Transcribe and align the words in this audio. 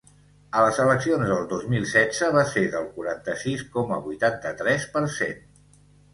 A 0.59 0.61
les 0.67 0.77
eleccions 0.85 1.29
del 1.31 1.43
dos 1.51 1.65
mil 1.73 1.85
setze 1.91 2.31
va 2.37 2.47
ser 2.55 2.65
del 2.77 2.89
quaranta-sis 2.97 3.63
coma 3.77 4.01
vuitanta-tres 4.09 4.91
per 4.99 5.07
cent. 5.21 5.47